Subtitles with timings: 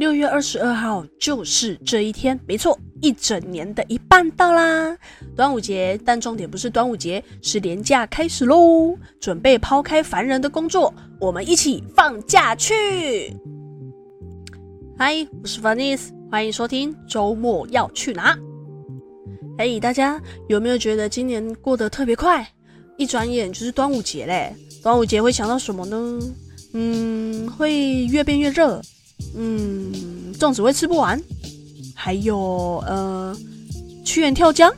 [0.00, 4.96] 六月二十二号就是这一天，没错，一整年的一半到啦。
[5.36, 8.96] 端午节，但重点不是端午节，是连假开始喽。
[9.20, 10.90] 准备抛开烦人的工作，
[11.20, 13.36] 我们一起放假去。
[14.96, 18.34] 嗨，我是 Vanice，欢迎收听周末要去哪。
[19.58, 22.50] 嘿，大家有没有觉得今年过得特别快？
[22.96, 24.56] 一转眼就是端午节嘞。
[24.82, 26.18] 端午节会想到什么呢？
[26.72, 28.80] 嗯，会越变越热。
[29.36, 31.20] 嗯，粽子会吃不完。
[31.94, 33.36] 还有呃，
[34.04, 34.72] 屈原跳江。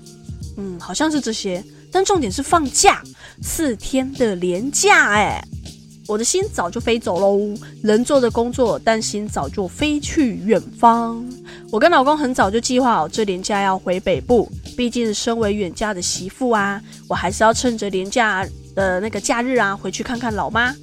[0.56, 1.62] 嗯，好像是这些。
[1.90, 3.02] 但重点是放假，
[3.42, 5.42] 四天的连假哎。
[6.08, 11.24] 我的心早就飞走喽，人做的工作，但心早就飞去远方。
[11.70, 20.74] 我跟老公很早就计划好这连假要回北部，毕竟身为远嫁的媳妇啊，我还是要趁着连假的那个假日啊，回去看看老妈。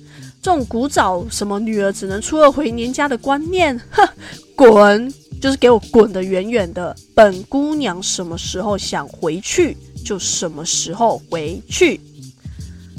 [0.42, 4.08] 这种古早什么女儿只能初二回娘家的观念， 哼，
[4.56, 5.14] 滚！
[5.42, 6.96] 就是给我滚得远远的。
[7.16, 12.00] 本姑娘什么时候想回去，就什么时候回去。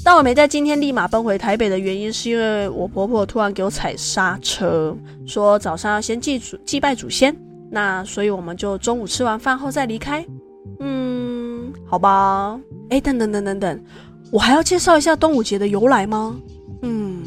[0.02, 7.36] 但我没在今天立马奔回台北的原因，是因为我婆婆突然给我踩刹车，说早上要先祭祖祭拜祖先，
[7.70, 10.24] 那所以我们就中午吃完饭后再离开。
[10.78, 12.58] 嗯，好吧。
[12.88, 13.84] 哎，等等等等等，
[14.30, 16.40] 我还要介绍一下端午节的由来吗？
[16.80, 17.19] 嗯，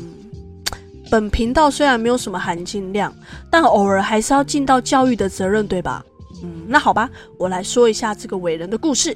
[1.10, 3.14] 本频道虽然没有什么含金量，
[3.50, 6.04] 但偶尔还是要尽到教育的责任，对吧？
[6.42, 9.16] 嗯，那好吧，我来说一下这个伟人的故事。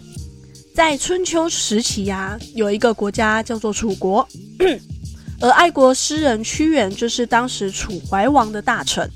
[0.76, 4.28] 在春秋时期呀、有一个国家叫做楚国，
[5.42, 9.10] 而爱国诗人屈原就是当时楚怀王的大臣。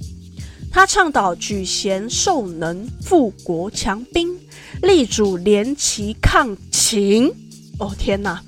[0.72, 4.30] 他倡导举贤授能、富国强兵、
[4.82, 7.32] 力主联齐抗秦。
[7.78, 8.42] 哦天哪！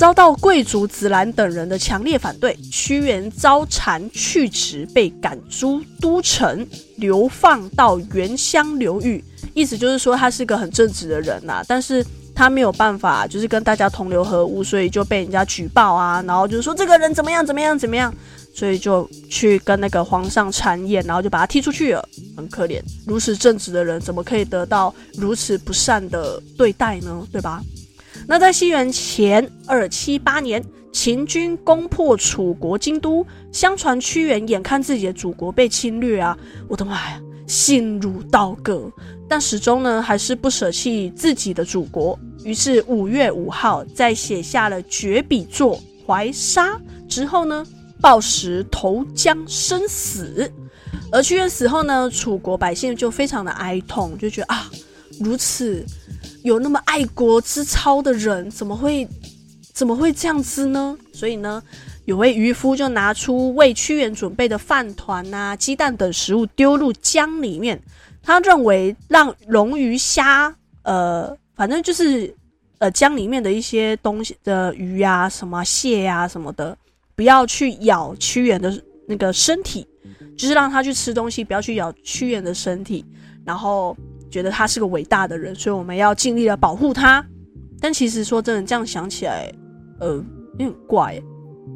[0.00, 9.22] 遭到贵族子兰等人的强烈反对，屈原遭谗去职，被赶出都城，流放到原乡流域。
[9.52, 12.02] 意思就是说，他是个很正直的人呐、啊，但是。
[12.32, 18.14] 他没有办法，就是跟大家同流合污，所以就被人家举报啊，然后就是说这个人怎么样怎么样怎么样，
[18.54, 22.80] 所以就去跟那个皇上谗言，然后就把他踢出去了，很可怜。
[23.06, 27.26] 如此正直的人，怎么可以得到如此不善的对待呢？
[27.30, 27.60] 对吧？
[28.30, 38.88] 那在西元前二七八年，秦军攻破楚国京都，相传屈原眼看自己的祖国被侵略啊，我的妈呀，心如刀割，
[39.28, 42.16] 但始终呢还是不舍弃自己的祖国。
[42.44, 45.76] 于是五月五号，在写下了绝笔作
[46.06, 46.74] 《怀沙》
[47.08, 47.66] 之后呢，
[48.00, 50.48] 抱石投江身死。
[51.10, 54.70] 而屈原死后呢，楚国百姓就非常的哀痛，就觉得啊，
[55.18, 55.84] 如此
[56.42, 59.06] 有那么爱国之操的人，怎么会
[59.72, 60.96] 怎么会这样子呢？
[61.12, 61.62] 所以呢，
[62.04, 67.80] 有位渔夫就拿出为屈原准备的饭团啊、鸡蛋等食物丢入江里面，
[68.22, 71.36] 他认为让龙鱼虾呃。
[71.56, 72.34] 反正就是，
[72.78, 76.74] 呃，江里面的一些东西的鱼、啊、什么蟹呀、啊、什么的，
[77.14, 79.86] 不要去咬屈原的那个身体，
[80.38, 83.04] 就是让他去吃东西，不要去咬屈原的身体。
[83.44, 83.94] 然后
[84.30, 87.24] 觉得他是个伟大的人，所以我们要尽力的保护他。
[87.80, 89.52] 但其实说真的，这样想起来，
[90.00, 90.14] 呃，
[90.52, 91.20] 有点怪，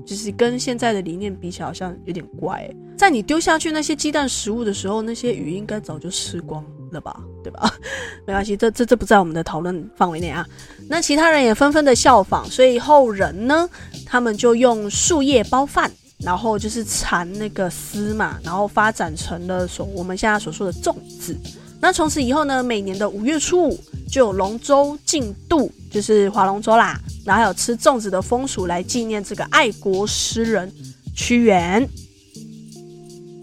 [0.07, 2.71] 就是跟现在的理念比起来，好像有点怪。
[2.97, 7.21] 在你丢下去那些鸡蛋食物的时候，那些鱼应该早就吃光了吧？
[7.43, 7.75] 对吧？
[8.27, 10.47] 没关系，这这这不在我们的讨论范围内啊。
[10.89, 13.69] 那其他人也纷纷的效仿，所以后人呢，
[14.07, 21.37] 他们就用树叶包饭，然后就是缠那个丝嘛，然后发展成了所我们现在所说的粽子。
[21.85, 23.79] 那从此以后呢，每年的五月初五
[24.11, 30.73] 就有龙舟竞渡，就是划龙舟啦，然后还有吃粽子的风俗来纪念这个爱国诗人
[31.15, 31.87] 屈原。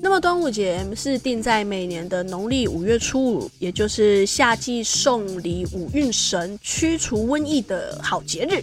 [0.02, 8.60] 那么端午节是定在每年的农历五月初五，也就是夏季送礼五运神、驱除瘟疫的好节日。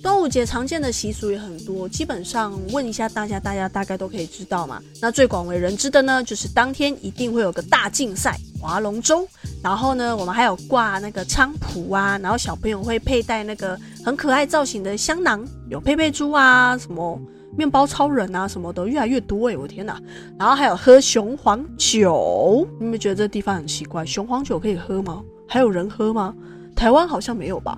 [0.00, 4.80] 端午节常见的习俗也很多，基本上问一下大家，大家大概都可以知道嘛。
[5.00, 9.26] 那最广为人知的呢，就是当天一定会有个大竞赛，划龙舟。
[9.62, 17.20] 然后呢，我们还有挂那个菖蒲啊，然后小朋友会佩戴那个很可爱造型的香囊，有佩佩猪啊什么。
[17.56, 20.00] 面包超人啊什么的越来越多哎，我天哪！
[20.38, 24.06] 然后还有喝雄黄酒，你们觉得这地方很奇怪？
[24.06, 25.24] 雄黄酒可以喝吗？
[25.48, 26.32] 还有人喝吗？
[26.76, 27.76] 台湾好像没有吧？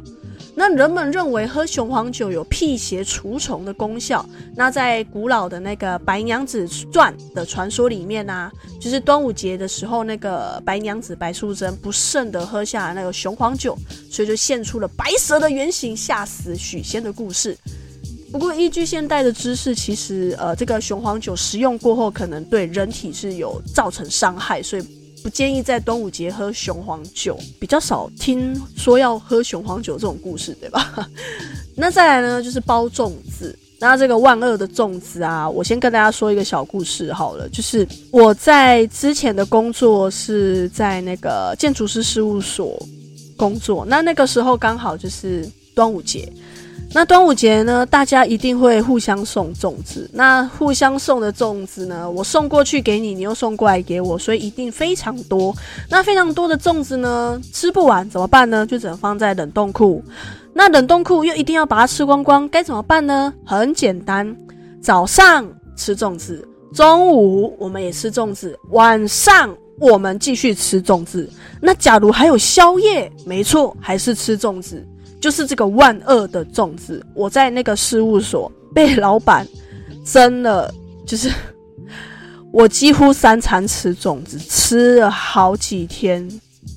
[0.55, 4.25] 那人们认为喝雄黄酒有辟邪除虫的功效。
[4.55, 8.51] 那在古老的那个《白娘子传》的传说里面呢、
[8.81, 13.77] 就是端午节的时候，那个白娘子白素贞不慎的喝下了那个雄黄酒，
[14.11, 17.57] 所以就现出了白蛇的原型，吓死许仙的故事。
[18.33, 24.83] 不过依据现代的知识，其实呃，这个雄黄酒食用过后，可能对人体是有造成伤害，所以
[25.23, 27.39] 不建议在端午节喝雄黄酒。
[27.59, 31.09] 比较少听说要喝雄黄酒这种故事，对吧？
[31.77, 33.57] 那再来呢，就是包粽子。
[33.79, 42.79] 那这个万恶的粽子啊，我先跟大家说一个小故事好了，就是我在之前的工作是在那个建筑师事务所
[43.39, 46.31] 工作，那那个时候刚好就是端午节。
[46.93, 50.11] 那端午节呢，大家一定会互相送粽子。
[50.13, 55.55] 那互相送的粽子呢，我送过去给你，你又送过来给我，所以一定非常多。
[55.89, 58.67] 那非常多的粽子呢，吃不完怎么办呢？
[58.67, 60.03] 就只能放在冷冻库。
[60.53, 63.33] 那冷冻库又一定要把它吃光光，该怎么办呢？
[63.47, 64.37] 很简单，
[64.83, 65.47] 早上
[65.77, 71.31] 吃粽子，中午我们也吃粽子，晚上我们继续吃粽子。
[71.61, 74.85] 那假如还有宵夜，没错，还是吃粽子。
[75.21, 79.47] 就是这个万恶的粽子，我在那个事务所被老板
[80.05, 80.73] 蒸了，
[81.07, 81.31] 就是
[82.51, 86.27] 我几乎三餐吃粽子，吃了好几天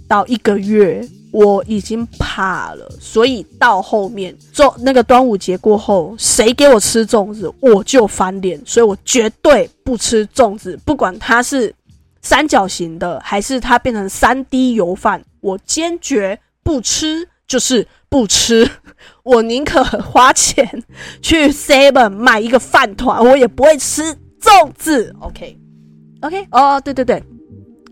[0.07, 2.91] 到一个月，我已经怕了。
[2.99, 8.61] 所以到后面粽那个端午节过后，谁给我吃粽子，我就翻脸。
[8.65, 11.73] 所以我绝对不吃粽子，不管它是
[12.21, 17.25] 三角形的，还是它变成三 D 油饭，我坚决不吃。
[17.45, 18.69] 就是不吃，
[19.25, 20.83] 我宁可花钱
[21.19, 24.03] 去 Seven 买一个饭团，我也不会吃
[24.39, 25.11] 粽子。
[25.19, 27.23] OK，OK，哦，对对对，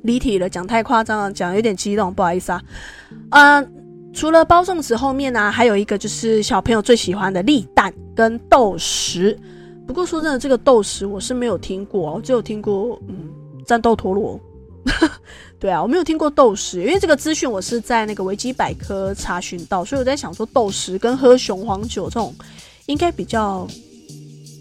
[0.03, 2.61] 离题了，讲太夸张了，讲有点激动，不好意思啊。
[3.31, 3.67] 呃，
[4.13, 9.35] 除了包粽子后面呢、还有一个就是小朋友最喜欢的立蛋跟豆食。
[9.87, 13.27] 不过说真的，这个豆食我是没有听过，我只有听过嗯
[13.65, 14.39] 战斗陀螺。
[15.59, 22.33] 对啊，我没有听过豆食，因为这个资讯我是在那个维基百科查询到，所以我在想说豆食跟喝雄黄酒这种
[22.87, 23.67] 应该比较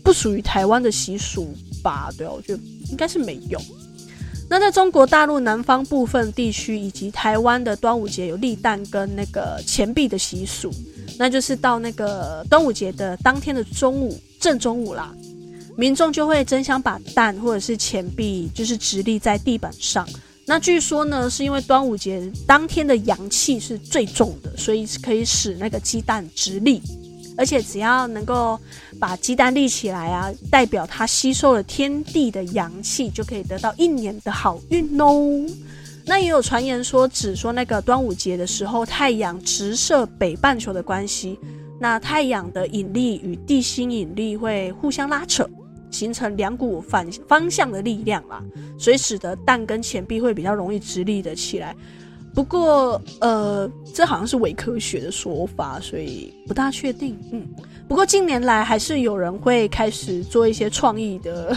[0.05, 2.11] 不属于台湾的习俗吧？
[2.19, 3.59] 对啊，我觉得应该是没有。
[4.49, 10.71] 那在中国大陆南方部分地区以及台湾的端午节有立蛋跟那个钱币的习俗，
[11.17, 15.15] 那就是到那个端午节的当天的中午，正中午啦，
[15.81, 20.07] 民众就会争相把蛋或者是钱币就是直立在地板上。
[20.45, 26.83] 那据说呢，是因为端午节当天的阳气是最重的，所以可以使那个鸡蛋直立，
[27.35, 28.61] 而且只要能够
[28.99, 35.47] 把鸡蛋立起来啊，代表它吸收了天地的阳气，就可以得到一年的好运哦。
[36.05, 41.39] 那也有传言说，指说那个端午节的时候，太阳直射北半球的关系，
[41.81, 45.49] 那太阳的引力与地心引力会互相拉扯。
[45.91, 48.43] 形成两股反方向的力量啦，
[48.79, 51.75] 所以使得蛋跟钱币会比较容易直立的起来。
[52.33, 57.19] 不过，呃，这好像是伪科学的说法，所以不大确定。
[57.33, 57.45] 嗯，
[57.89, 61.57] 不过近年来还是有人会开始做一些创意的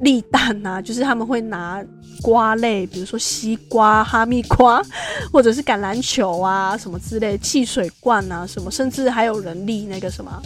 [0.00, 1.84] 立蛋啊，就是他们会拿
[2.22, 4.82] 瓜类，比如说西瓜、哈密瓜，
[5.30, 10.42] 或者是橄榄球啊什么之类，汽水罐啊什么，甚至还有人立那个什么，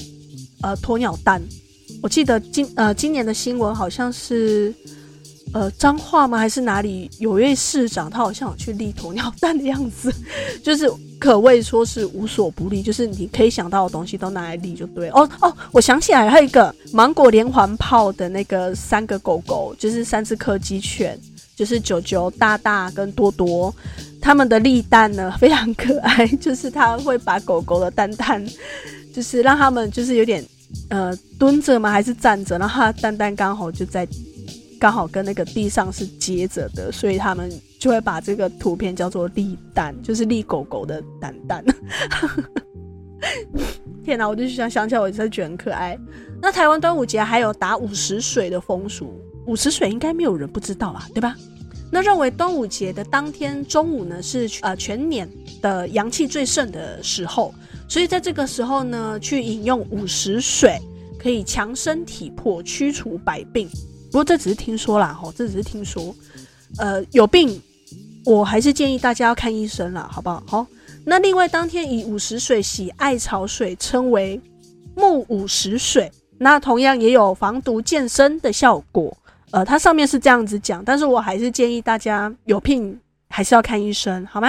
[0.62, 1.40] 呃，鸵鸟蛋。
[2.02, 4.74] 我记得今呃今年的新闻好像是，
[5.52, 6.38] 呃彰化吗？
[6.38, 10.10] 还是哪里有一位市长，他好像有去立鸵鸟蛋的样子，
[10.64, 15.10] 就是可谓说是无所不立，就是你可以想到的东西都拿来立就对。
[15.10, 21.20] 哦哦，我想起来，还有一个芒果连环炮的那个三个狗狗，就是三只柯基犬，
[21.54, 23.74] 就是九九、大大跟多多，
[24.22, 28.42] 他们的立蛋呢非常可爱， 就是他会把狗狗的蛋蛋，
[29.14, 30.42] 就是让他们就是有点。
[30.88, 31.90] 呃，蹲着吗？
[31.90, 32.58] 还是站着？
[32.58, 34.06] 然后蛋蛋刚好就在，
[34.78, 41.64] 刚好跟那个地上是接着的，所以他们就会把这个图片叫做立蛋，就是立狗狗的蛋蛋。
[44.04, 45.98] 天哪，我就想想起来，我真的觉得很可爱。
[46.40, 51.06] 那台湾端午节还有打五十水的风俗，五十水应该没有人不知道吧？
[51.14, 51.36] 对吧？
[51.90, 55.28] 那认为端午节的当天中午呢，是呃全年
[55.60, 57.52] 的阳气最盛的时候。
[57.88, 60.78] 所以在这个时候呢，去饮用午时水，
[61.18, 63.68] 可以强身体魄、驱除百病。
[64.06, 66.14] 不过这只是听说啦，吼，这只是听说。
[66.78, 67.60] 呃，有病，
[68.24, 70.44] 我还是建议大家要看医生啦，好不好？
[70.46, 70.66] 好。
[71.04, 74.40] 那另外当天以午时水洗艾草水，称为
[74.94, 79.16] 木午时水，那同样也有防毒健身的效果。
[79.52, 84.48] 呃，它上面是这样子讲，但是我还是建议大家有病还是要看医生，好吗？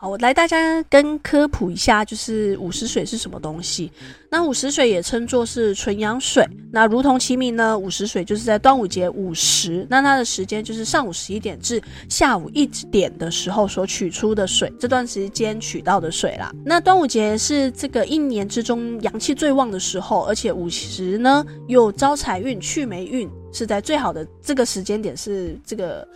[0.00, 3.90] 好，我来大家跟科普一下，就是午时水是什么东西。
[4.30, 6.46] 那午时水也称作是纯阳水。
[6.70, 16.52] 那如同其名呢，午时水就是在端午节午时，那它的时间就是上午十一点至下午一点的时候所取出的水，这段时间取到的水啦。
[16.64, 26.06] 那端午节是这个一年之中阳气最旺的时候，而且午时呢又招财运、去霉运，是在最好的这个时间点，是这个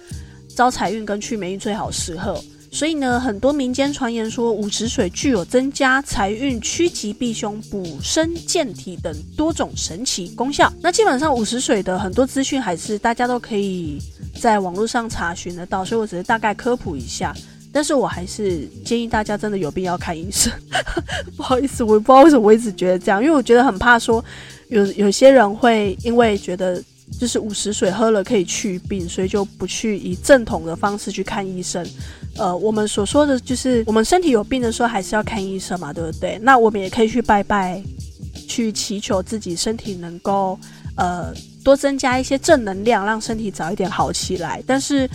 [0.55, 2.43] 招财运跟去霉运最好时候。
[2.75, 10.73] 所以呢，很多民间传言说午时水具有增加财运、趋吉避凶、补身健体等多种神奇功效。
[10.81, 13.99] 那基本上午时水的很多资讯还是大家都可以
[14.41, 17.35] 在网络上查询得到，所以我只是大概科普一下。
[17.75, 20.51] 但是我还是建议大家真的有病要看医生。
[21.37, 24.25] 不好意思，我也不知道为什么我一直觉得这样，因为我觉得很怕说
[24.69, 26.83] 有有些人会因为觉得
[27.19, 31.87] 就是午时水喝了可以去病，所以就不去以正统的方式去看医生。
[32.37, 36.39] 呃，我们所说的就是，我们身体有病的时候，还是要看医生嘛，对不对？
[36.43, 37.83] 那我们也可以去拜拜，
[38.49, 40.59] 去祈求自己身体能够，
[40.97, 44.63] 呃，多增加一些正能量，让身体早一点好起来。
[44.67, 45.09] 但是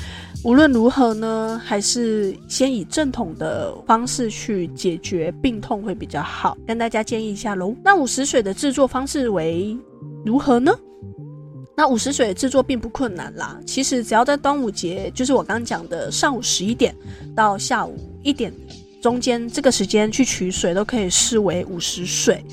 [0.44, 7.75] 无论如何呢，还是先以正统的方式去解决病痛会比较好，跟大家建议一下喽。
[7.84, 9.75] 那午时水的制作方式为
[10.24, 10.72] 如何呢？
[11.79, 16.93] 那午时水制作并不困难啦，其实只要在端午节，就是我刚刚讲的上午十一点
[17.36, 18.51] 到下午一点
[19.00, 22.43] 中间这个时间去取水，都可以视为午时水。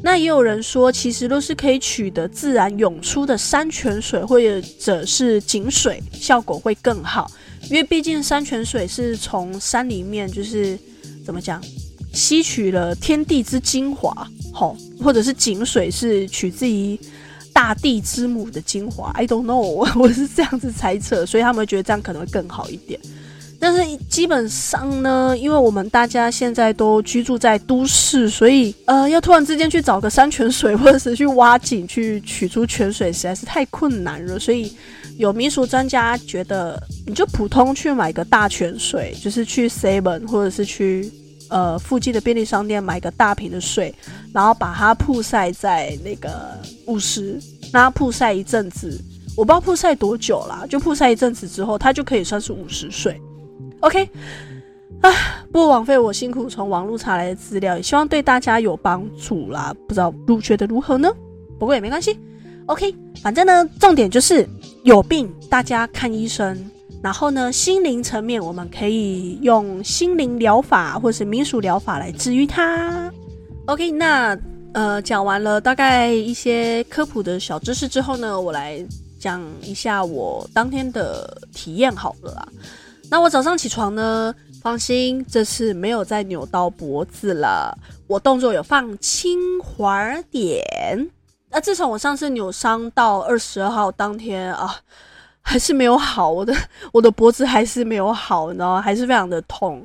[0.00, 4.40] 那也有人说，其实都是可以取得自然涌出的山泉水或
[4.78, 7.28] 者是井水，效果会更好，
[7.68, 10.78] 因为毕竟山泉水是从山里面就是
[11.26, 11.60] 怎么讲，
[12.12, 16.96] 吸取了天地之精华，吼，或者是井水是取自于。
[17.60, 22.98] 大地之母的精华，I don't know， 我是这样子猜测，所以他们觉得这样可能会更好一点。
[23.58, 34.38] 但是基本上呢，因为我们大家现在都居住在都市，所以呃，要突然之间去找个山泉水， 或者是去挖井去取出泉水，实在是太困难了。
[34.38, 34.74] 所以
[35.18, 41.12] 有民俗专家觉得，你就普通去买个大泉水，就是去 Seven 或者是去。
[41.50, 43.94] 呃，附近的便利商店买个大瓶的水，
[44.32, 47.32] 然后把它曝晒在那个五十，
[47.72, 48.98] 让它曝晒一阵子，
[49.36, 53.20] 我不知道曝晒多久啦，就曝晒一阵子之后，它就可以算是五十岁。
[53.80, 54.08] OK，
[55.00, 55.10] 啊，
[55.52, 59.74] 不枉费我辛苦从网络查来的资料，也希望对大家有帮助啦。
[59.88, 61.10] 不知道路觉得如何呢？
[61.58, 62.18] 不过也没关系。
[62.66, 64.48] OK，反正呢，重点就是
[64.84, 66.70] 有病大家看医生。
[67.02, 73.10] 然后呢，心灵层面我们可以用心灵疗法或是民俗疗法来治愈它。
[73.64, 74.38] OK，那
[74.74, 78.84] 呃讲完了大概一些科普的小知识之后呢，我来
[79.18, 82.48] 讲一下我当天的体验好了啦。
[83.08, 87.74] 那我早上起床呢，放心，这次没有再扭到脖子了，
[88.06, 90.62] 我动作有放轻缓点。
[91.50, 94.76] 那自从我上次扭伤到二十二号当天啊。
[95.42, 96.54] 还是没有好，我的
[96.92, 98.80] 我的脖子还是没有好，你知道吗？
[98.82, 99.84] 还是非常的痛，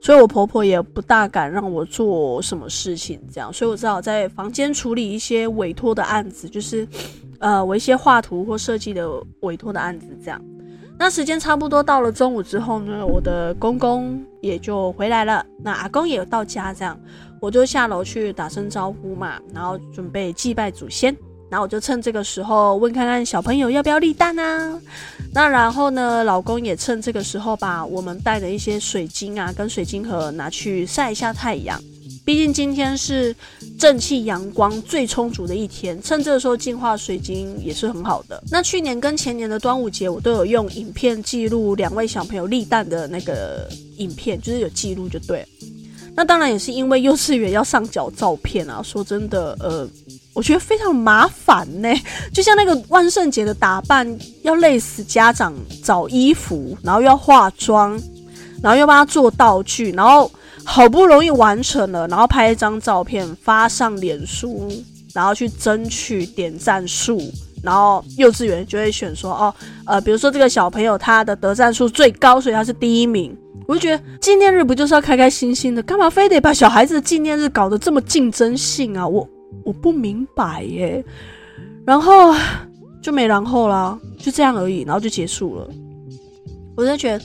[0.00, 6.86] 所以我婆婆也不大敢让我做什么事情，这样，所以我只好在房间处理一些委托的案子，就是，
[7.40, 9.08] 呃，我一些画图或设计的
[9.40, 10.40] 委托的案子，这样。
[10.98, 16.98] 那时间差不多到了中午之后呢，我的公公也就回来了，那阿公也到家，这样，
[17.40, 21.16] 我就下楼去打声招呼嘛，然后准备祭拜祖先。
[21.50, 24.80] 然后我就趁这个时候问看看小朋友要不要立蛋啊？
[25.34, 31.78] 那然后呢，老公也趁这个时候把我们带的一些水晶啊跟水晶盒拿去晒一下太阳。
[32.24, 33.34] 毕竟今天是
[33.78, 38.40] 正气阳光最充足的一天，趁这个时候净化水晶也是很好的。
[38.50, 45.44] 那去年跟前年的端午节，我都有用影片记录两位小朋友立蛋的那个影片，就是有记录就对。
[46.14, 48.80] 那当然也是因为幼稚园要上缴照片啊。
[48.82, 49.88] 说真的，呃。
[50.32, 51.88] 我觉得非常麻烦呢，
[52.32, 54.06] 就像那个万圣节的打扮，
[54.42, 58.00] 要累死家长找衣服，然后又要化妆，
[58.62, 60.30] 然后又帮他做道具，然后
[60.64, 64.70] 好不容易完成了，然后拍一张照片发上脸书，
[65.12, 67.20] 然后去争取点赞数，
[67.62, 73.36] 然后幼稚园就会选说哦，呃，比如说这个小朋友他的得赞数最高，所以他是第一名。
[73.66, 79.06] 我就觉得纪念日不就是要开开心心的，干嘛非得把小孩子的纪念日搞得这么竞争性啊？
[79.06, 79.28] 我。
[79.64, 81.04] 我不明白耶，
[81.84, 82.34] 然后
[83.02, 85.68] 就没然后啦，就这样而已，然后就结束了。
[86.76, 87.24] 我真的觉得，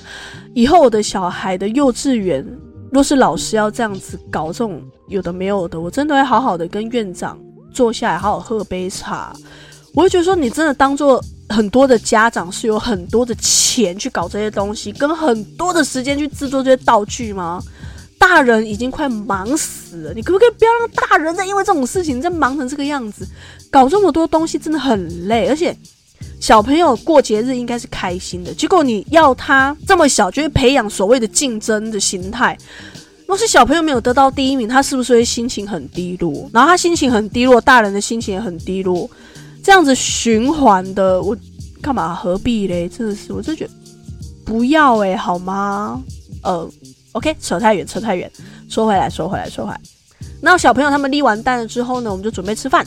[0.54, 2.46] 以后我的小孩的幼稚园，
[2.92, 7.40] 若是老师要这样子搞这种有的没有的，我真的会好好的跟院长
[7.74, 9.36] 坐下来，好好喝杯茶。
[9.94, 17.62] 我会觉得说，你真的当做很多的家长是有很多的钱去搞这些东西，跟很多的时间去制作这些道具吗？
[18.18, 23.28] 大人已经快忙死了，你可不可以不要让大人再因为这种事情再忙成这个样子？
[23.70, 25.76] 搞这么多东西真的很累，而且
[26.40, 32.58] 小朋友过节日应该是开心的，结果你要他这么小就会培养所谓的竞争的心态。
[33.28, 36.50] 若是小朋友没有得到第一名，他是不是会心情很低落？
[36.54, 39.10] 然后他心情很低落，大人的心情也很低落，
[39.64, 41.36] 这样子循环的，我
[41.82, 42.88] 干嘛何必嘞？
[42.88, 43.72] 真的是，我就觉得
[44.44, 46.02] 不要哎、好吗？
[46.42, 46.70] 呃。
[47.16, 48.30] OK，扯太远，扯太远。
[48.70, 49.80] 说回来，说回来，说回来。
[50.42, 52.86] 那小朋友他们立完蛋了之后呢，我们就准备吃饭。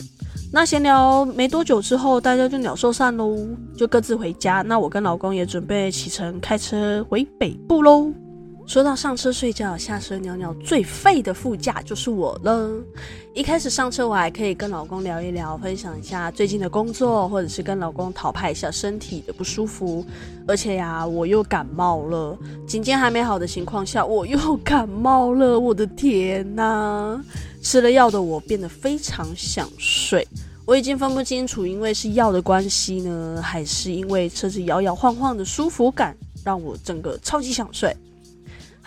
[0.51, 3.35] 那闲聊没多久之后，大家就鸟兽散喽，
[3.75, 4.61] 就各自回家。
[4.61, 8.13] 那我跟老公也准备启程开车回北部喽。
[8.69, 12.69] 说到上车睡觉，下车尿尿，最废的副驾就是我了。
[13.33, 20.05] 一开始上车，我还可以跟老公聊一聊，分享一下最近的工作，或者是跟老公讨拍一下身体的不舒服。
[20.47, 25.59] 而且呀，我又感冒了，警戒还没好的情况下，我又感冒了。
[25.59, 27.19] 我的天呐！
[27.63, 30.27] 吃了药的我变得非常想睡。
[30.63, 37.91] 我已经分不清楚，因为是药的关系呢，还是因为车子摇摇晃晃的舒服感，让我整个超级想睡。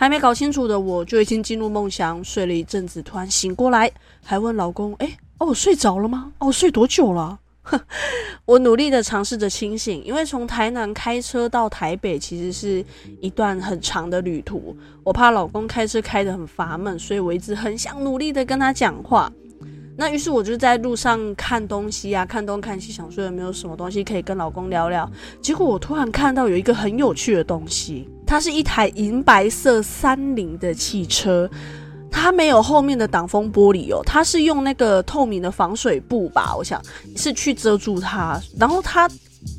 [0.03, 3.89] 还没搞清楚的我就已经进入梦乡，睡了一阵子，突然醒过来，
[4.21, 6.29] 还问老公：“哎，哦，睡着了吗？
[6.39, 7.79] 哦，睡多久了？”哼，
[8.43, 12.83] 我努力的尝试着清醒，因为从台南开车到台北其实是
[13.21, 19.31] 一段很长的旅途，我怕老公开车开得很乏闷，所以我一直很想努力的跟他讲话。
[19.95, 25.09] 那于是我就在路上看东西啊，看东看西，想说有没有什么东西可以跟老公聊聊。
[25.41, 28.09] 结果我突然看到有一个很有趣的东西。
[28.25, 31.47] 它是一台银白色三菱的汽车，
[32.09, 36.81] 它没有后面的挡风玻璃哦，它是用那个透明的防水布吧，我想
[37.15, 38.41] 是去遮住它。
[38.57, 39.07] 然后它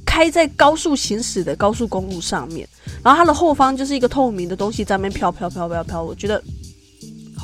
[0.04, 2.66] 开在高速行驶的高速公路上面，
[3.04, 6.42] 然后它的后方就是一个透明的东西在那边飘飘飘飘飘，我觉得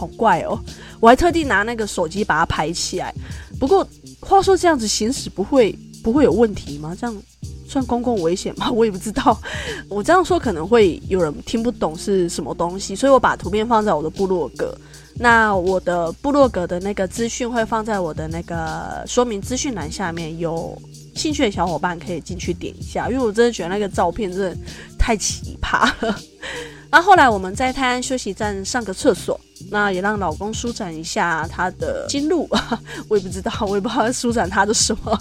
[0.01, 0.59] 好怪哦。
[1.01, 3.15] 我还特地拿那个手机把它拍起来。
[3.59, 3.87] 不过
[4.21, 6.97] 话说这样子行驶不会不会有问题吗？
[6.99, 7.23] 这样。
[7.71, 8.69] 算公共危险吗？
[8.75, 9.41] 我也不知道。
[9.89, 14.77] 我这样说可能会有人听不懂是什么东西，所以我把图片放在我的部落格。
[15.15, 20.77] 那我的部落格的那个资讯会放在我的那个说明资讯栏下面，有
[21.15, 24.57] 兴趣的小伙伴可以进去点一下，因为我真的觉得那个照片真的
[24.99, 26.19] 太奇葩了。
[26.91, 29.41] 那后来我们在泰安休息站上个厕所。
[29.71, 32.49] 那也让老公舒展一下他的经路，
[33.09, 35.19] 我也不知道，我也不知道舒展他的什么。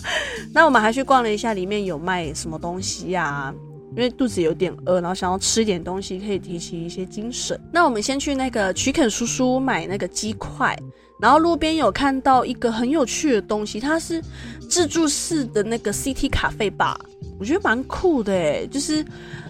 [0.52, 3.54] 那我们还去逛了一下，里面有卖什么东西呀、
[3.92, 7.60] 因为肚子有点饿，然后想要吃点东西，可以提起一些精神。
[7.72, 10.76] 那我们先去那个曲肯叔叔买那个鸡块，
[11.22, 14.20] 然后路边有看到一个很有趣的东西，它是
[14.68, 17.00] 自助式的那个 CT 咖啡吧，
[17.40, 19.06] 我觉得蛮酷的诶，就是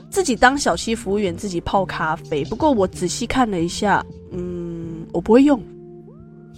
[0.09, 2.43] 自己当小七服务员，自己泡咖啡。
[2.45, 4.78] 不过我仔细看了一下，嗯。
[5.11, 5.61] 我不会用，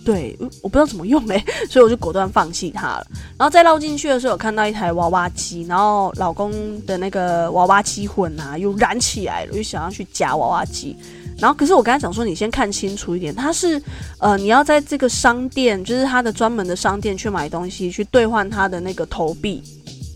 [0.03, 3.07] 对，我不知道怎么用嘞， 所以我就果断放弃它了。
[3.37, 6.51] 然后再绕进去的时候，有看到一台娃娃机，然后老公
[6.85, 10.95] 的那个娃娃机魂啊又燃起来了，我就想要去夹娃娃机。
[11.39, 13.81] 然后可是我刚才讲说，你先看清楚一点，它是
[14.19, 19.63] 呃，你要在这个商店，就是它的专门的商店去买东西，去兑换它的那个投币，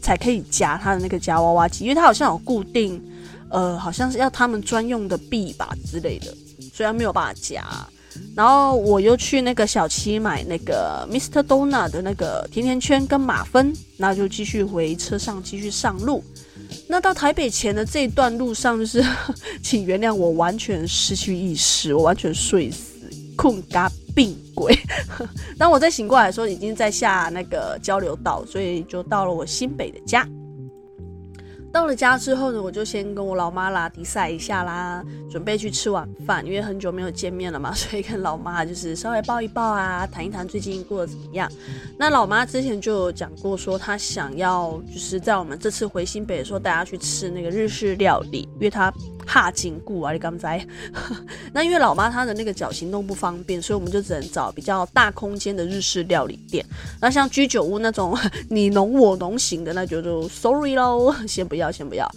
[0.03, 3.01] 才可以夹它的那个夹娃娃机，因为它好像有固定，
[3.49, 6.27] 呃，好像是要他们专用的币吧之类的，
[6.71, 7.63] 所以没有办法夹。
[8.35, 11.41] 然后我又去那个小七买那个 Mr.
[11.41, 16.23] Donut 的那个甜甜圈跟马芬，那就继续回车上继续上路。
[16.87, 19.03] 那到台北前的这一段路上，就是
[19.63, 22.93] 请原谅我完全失去意识，我完全睡死，
[23.35, 24.77] 困嘎病鬼。
[25.57, 30.27] 当我再醒过来的时候，已经在下那个交流道，所以就到了我新北的家。
[31.75, 41.51] 到了家之后呢，我就先跟我老妈拉迪赛一下啦，准备去吃晚饭，因为很久没有见面了嘛， 所以跟老妈就是稍微抱一抱啊，谈一谈最近过得怎么样。
[41.97, 48.89] 那老妈之前就有讲过，说她想要就是在我们这次回新北的时候带她去吃那个日式料理，因为她
[49.25, 50.65] 怕紧固啊，你刚才。
[51.53, 56.65] 那因为老妈她的那个脚行动不方便，所以我们就只能找比较大空间的日式料理店。
[57.01, 58.17] 那像居酒屋那种
[58.49, 61.65] 你侬我侬型的，那就就 sorry 喽， 先不要。
[61.71, 62.09] 先不要，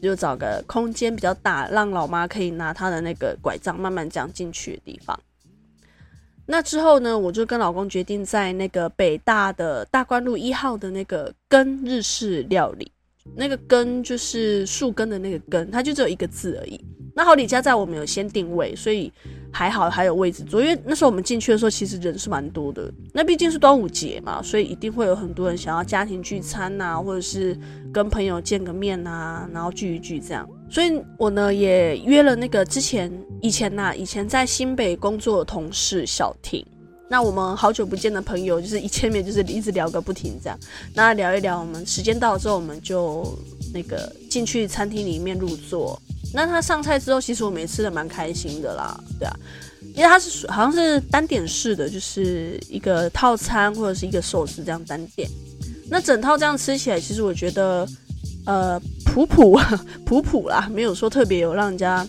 [0.00, 5.18] 就找个空间比较大，让老妈可以拿她的那个拐杖慢慢这样进去的地方。
[6.46, 12.92] 那之后呢，我就跟老公决定在那个北大的大观路一号的那个根日式料理，
[13.36, 16.78] 那个根就是树根的那个根，它就只有一个字而已。
[17.16, 19.12] 那好，李家在我们有先定位，所以
[19.52, 20.60] 还好还有位置坐。
[20.60, 22.92] 因为那时候我们进去的时候，其实人是蛮多的。
[23.12, 27.56] 那毕竟是端午节嘛，所以一定会有很多人想要家庭聚餐呐、或者是
[27.92, 30.48] 跟朋友见个面呐、啊，然后聚一聚这样。
[30.68, 36.66] 所以我呢也约了那个之前以前呐、以前在新北工作的同事小婷。
[37.08, 40.58] 那我们好久不见的朋友，就是一见面就是一直聊个不停这样。
[40.94, 43.36] 那聊一聊，我们时间到了之后，我们就
[43.72, 46.00] 那个进去餐厅里面入座。
[46.32, 49.36] 那他上菜之后，其实我们也吃的蛮开心的啦，对啊，
[49.94, 55.28] 因为他是好像是单点式的，就是一个套餐或者是一个寿司这样单点。
[55.88, 57.86] 那整套这样吃起来，其实我觉得
[58.46, 59.60] 呃普普
[60.06, 62.04] 普普啦，没有说特别有让人家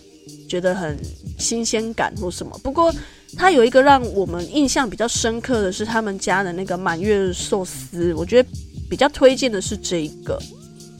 [0.48, 0.98] 觉得很
[1.38, 2.58] 新鲜感或什么。
[2.64, 2.92] 不过。
[3.36, 8.48] 它有一个让我们印象比较深刻的是他们家的那个满月寿司，我觉得
[8.88, 10.40] 比较推荐的是这一个，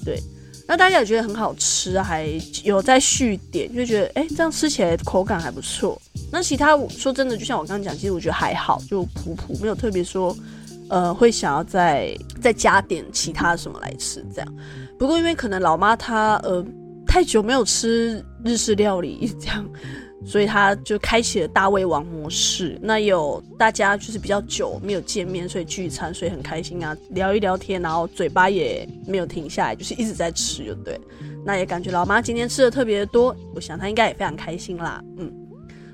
[0.04, 0.22] 对，
[0.68, 2.28] 那大家也觉得很好吃，还
[2.62, 6.00] 有在续点，就觉得哎、这样吃起来口感还不错。
[6.30, 10.36] 那其他说真的，就像我刚刚讲，其实我觉得还好，就普普，没有特别说，
[10.90, 14.54] 呃，会想要再再加点其他什么来吃这样。
[14.98, 16.64] 不过因为可能老妈她呃
[17.06, 19.64] 太久没有吃日式料理这样。
[20.24, 22.78] 所以他就开启了大胃王模式。
[22.80, 31.00] 那有大家就是比较久没有见面，所以聚餐，所以很开心啊，聊一聊天，然后嘴巴也没有停下来，就是一直在吃，就对。
[31.44, 35.32] 那也感觉老妈今天吃的特别多，我想她应该也非常开心啦，嗯。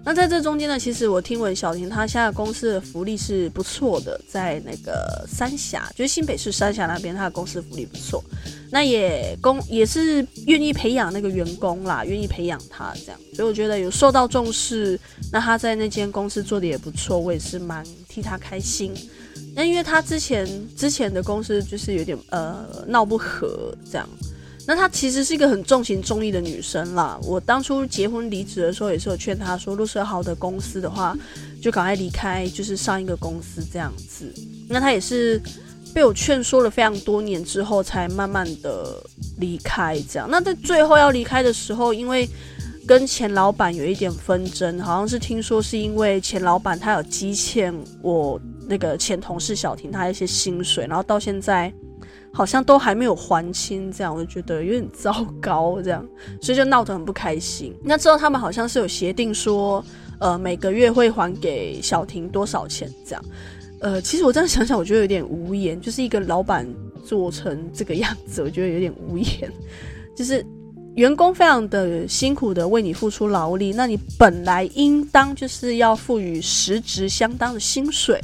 [0.04, 8.22] 那在这中间呢，其实我听闻小婷她现在公司的福利是不错的，在那个三峡，就是新北市三峡那边，她的公司福利不错。
[8.70, 14.98] 那也公也是愿意培养那个员工啦，愿意培养他这样，所以我觉得有受到重视。
[15.30, 18.92] 那他在那间公司做的也不错，我也是蛮替他开心。
[19.54, 24.08] 那因为他之前之前的公司就是有点呃闹不和这样。
[24.72, 27.20] 那她其实是一个很重情重义的女生啦。
[27.24, 31.14] 我当初结婚离职的时候，也是有劝她说，如果是好的公司的话，
[31.60, 34.32] 就赶快离开，就是上一个公司这样子。
[34.70, 35.38] 那她也是
[35.92, 38.96] 被我劝说了非常多年之后，才慢慢的
[39.36, 40.26] 离开这样。
[40.30, 42.26] 那在最后要离开的时候，因为
[42.86, 51.70] 跟前老板有一点纷争，好像是听说是因为前老板他有积欠我那个前同事小婷他一些薪水，然后到现在。
[52.32, 56.06] 好像都还没有还清，这样我就觉得有点糟糕，这样，
[56.40, 57.74] 所以就闹得很不开心。
[57.82, 59.84] 那之后他们好像是有协定说，
[60.18, 63.24] 呃，每个月会还给小婷多少钱，这样。
[63.80, 66.66] 呃，其实我这样想想，我觉得有点无言，就是一个老板
[67.04, 69.52] 做成这个样子，我觉得有点无言。
[70.16, 70.44] 就是
[70.94, 78.20] 员工非常的辛苦的为你付出劳力，那你本来应当就是要赋予实质相当的薪水。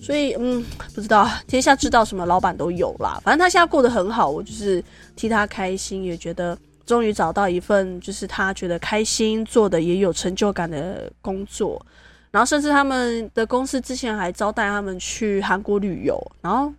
[0.00, 3.20] 所以，嗯，不知道天下知道什么老板都有啦。
[3.24, 4.82] 反正他现在过得很好，我就是
[5.16, 6.56] 替他开心，也觉得
[6.86, 11.84] 终于找到一份就是他觉得开心做的也有成就感的工作。
[12.30, 16.72] 然后，甚至他们的公司之前还招待他们去韩国旅游，然后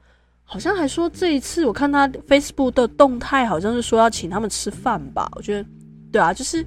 [0.45, 5.29] 好像还说这一次我看他 Facebook 的动态，好像是说要请他们吃饭吧。
[5.35, 5.65] 我觉得，
[6.11, 6.65] 对啊，就是。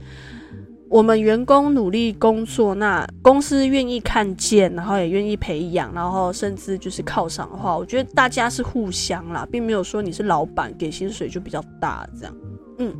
[0.92, 12.36] 我们员工努力工作，那公司愿意看见，然后也愿意培养，然后甚至就是犒赏的话，我觉得大家是互相啦，并没有说你是老板给薪水就比较大这样。
[12.76, 12.94] 嗯，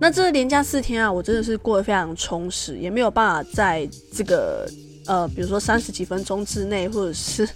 [0.00, 4.68] 那这连假四天啊，我真的是过得非常充实，也没有办法在这个
[5.06, 7.48] 呃，比如说三十几分钟之内，或者是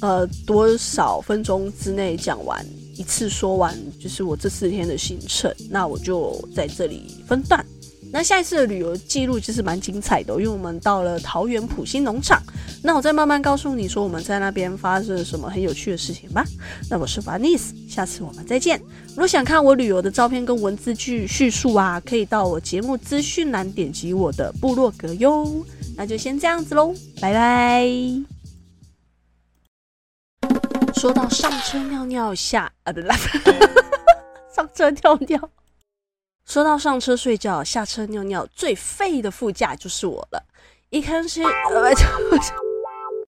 [0.00, 2.64] 呃多少分钟之内讲完
[2.96, 7.62] 一次说完，就是我这四天的行程，那我就在这里分段。
[8.10, 12.42] 那下一次的旅游记录其实蛮精彩的，因为我们到了桃园埔心农场。
[12.82, 16.44] 那我再慢慢告诉你说我们在那边发生了什么很有趣的事情吧。
[16.88, 18.80] 那我是 Vanice，下次我们再见。
[19.10, 25.64] 如果想看我旅游的照片跟文字剧叙述啊，可以到我节目资讯栏点击我的部落格哟。
[25.96, 27.88] 那就先这样子喽，拜拜。
[30.94, 33.10] 说到上车尿尿下啊，不对，
[34.54, 35.50] 上车尿尿。
[36.48, 40.42] 说到上车睡觉，下车尿尿，最废的副驾就是我了。
[40.88, 41.92] 一开始，呃，